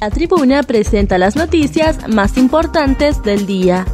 [0.00, 3.84] La tribuna presenta las noticias más importantes del día.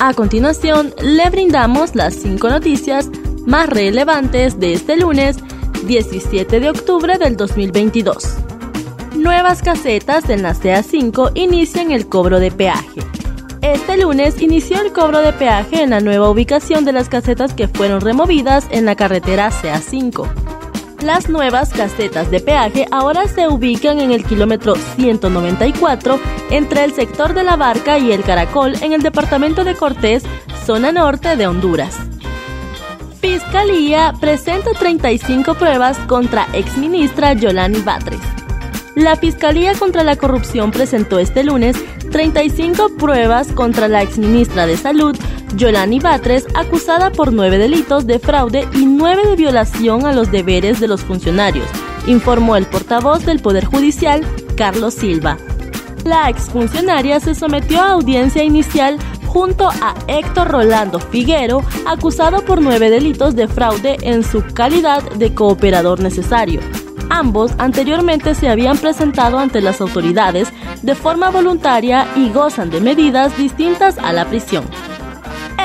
[0.00, 3.08] A continuación, le brindamos las cinco noticias
[3.46, 5.36] más relevantes de este lunes
[5.86, 8.34] 17 de octubre del 2022.
[9.16, 13.02] Nuevas casetas en la CA5 inician el cobro de peaje.
[13.62, 17.68] Este lunes inició el cobro de peaje en la nueva ubicación de las casetas que
[17.68, 20.47] fueron removidas en la carretera CA5.
[21.02, 26.18] Las nuevas casetas de peaje ahora se ubican en el kilómetro 194
[26.50, 30.24] entre el sector de la Barca y el Caracol en el departamento de Cortés,
[30.66, 31.96] zona norte de Honduras.
[33.20, 38.37] Fiscalía presenta 35 pruebas contra exministra Yolani Batres.
[38.98, 41.76] La Fiscalía contra la Corrupción presentó este lunes
[42.10, 45.16] 35 pruebas contra la exministra de Salud,
[45.54, 50.80] Yolani Batres, acusada por nueve delitos de fraude y nueve de violación a los deberes
[50.80, 51.68] de los funcionarios,
[52.08, 55.38] informó el portavoz del Poder Judicial, Carlos Silva.
[56.04, 62.90] La exfuncionaria se sometió a audiencia inicial junto a Héctor Rolando Figuero, acusado por nueve
[62.90, 66.60] delitos de fraude en su calidad de cooperador necesario.
[67.18, 70.52] Ambos anteriormente se habían presentado ante las autoridades
[70.82, 74.64] de forma voluntaria y gozan de medidas distintas a la prisión.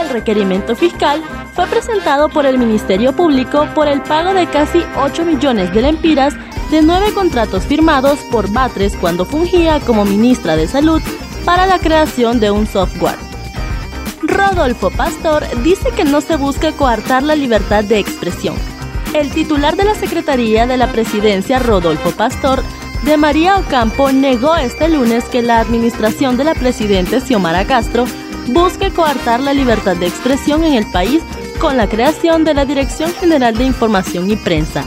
[0.00, 1.20] El requerimiento fiscal
[1.54, 6.34] fue presentado por el Ministerio Público por el pago de casi 8 millones de lempiras
[6.70, 11.02] de nueve contratos firmados por Batres cuando fungía como ministra de Salud
[11.44, 13.18] para la creación de un software.
[14.22, 18.54] Rodolfo Pastor dice que no se busca coartar la libertad de expresión.
[19.12, 22.62] El titular de la Secretaría de la Presidencia, Rodolfo Pastor,
[23.02, 28.04] de María Ocampo negó este lunes que la administración de la presidenta Xiomara Castro
[28.48, 31.22] busque coartar la libertad de expresión en el país
[31.58, 34.84] con la creación de la Dirección General de Información y Prensa.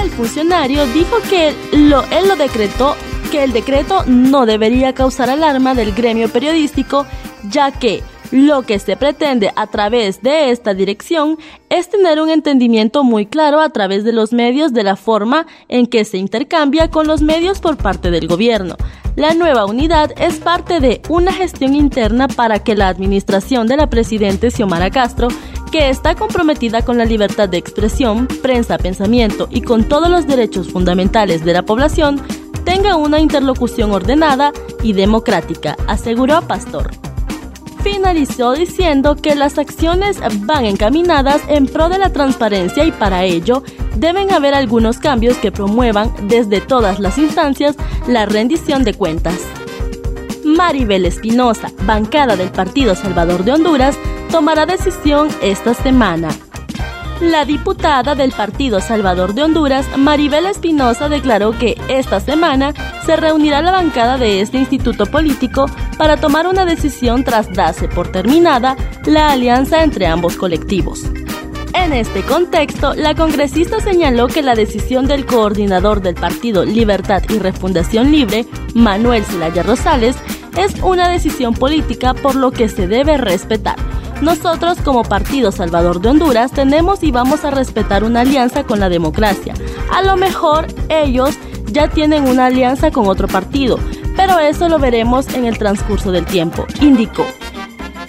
[0.00, 2.96] El funcionario dijo que él lo decretó
[3.30, 7.04] que el decreto no debería causar alarma del gremio periodístico,
[7.48, 11.38] ya que lo que se pretende a través de esta dirección
[11.70, 15.86] es tener un entendimiento muy claro a través de los medios de la forma en
[15.86, 18.76] que se intercambia con los medios por parte del gobierno.
[19.16, 23.90] La nueva unidad es parte de una gestión interna para que la administración de la
[23.90, 25.28] presidenta Xiomara Castro,
[25.72, 30.70] que está comprometida con la libertad de expresión, prensa, pensamiento y con todos los derechos
[30.70, 32.22] fundamentales de la población,
[32.64, 34.52] tenga una interlocución ordenada
[34.82, 37.07] y democrática, aseguró Pastor
[37.92, 43.62] finalizó diciendo que las acciones van encaminadas en pro de la transparencia y para ello
[43.96, 47.76] deben haber algunos cambios que promuevan desde todas las instancias
[48.06, 49.38] la rendición de cuentas.
[50.44, 53.96] Maribel Espinosa, bancada del Partido Salvador de Honduras,
[54.30, 56.28] tomará decisión esta semana.
[57.20, 62.74] La diputada del Partido Salvador de Honduras, Maribel Espinosa, declaró que esta semana
[63.04, 65.66] se reunirá la bancada de este instituto político
[65.98, 71.04] para tomar una decisión tras darse por terminada la alianza entre ambos colectivos.
[71.74, 77.38] En este contexto, la congresista señaló que la decisión del coordinador del partido Libertad y
[77.38, 80.16] Refundación Libre, Manuel Zelaya Rosales,
[80.56, 83.76] es una decisión política por lo que se debe respetar
[84.20, 88.88] nosotros como Partido Salvador de Honduras tenemos y vamos a respetar una alianza con la
[88.88, 89.54] democracia.
[89.92, 91.36] A lo mejor ellos
[91.70, 93.78] ya tienen una alianza con otro partido,
[94.18, 97.24] pero eso lo veremos en el transcurso del tiempo, indicó.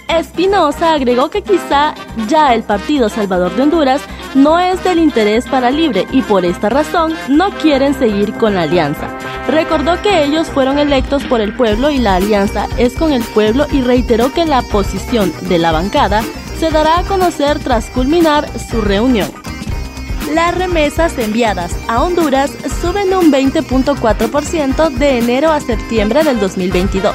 [0.08, 1.94] Espinosa agregó que quizá
[2.28, 4.02] ya el Partido Salvador de Honduras
[4.34, 8.62] no es del interés para Libre y por esta razón no quieren seguir con la
[8.62, 9.08] alianza.
[9.46, 13.66] Recordó que ellos fueron electos por el pueblo y la alianza es con el pueblo
[13.70, 16.22] y reiteró que la posición de la bancada
[16.58, 19.39] se dará a conocer tras culminar su reunión.
[20.34, 27.12] Las remesas enviadas a Honduras suben un 20.4% de enero a septiembre del 2022.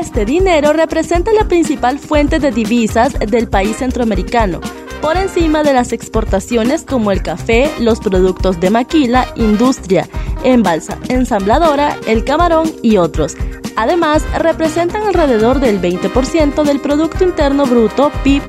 [0.00, 4.60] Este dinero representa la principal fuente de divisas del país centroamericano,
[5.02, 10.08] por encima de las exportaciones como el café, los productos de maquila, industria,
[10.44, 13.36] ensambladora, el camarón y otros.
[13.74, 18.42] Además, representan alrededor del 20% del Producto Interno Bruto, PIB,